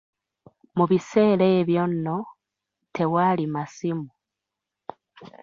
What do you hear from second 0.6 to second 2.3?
Mu biseera ebyo nno,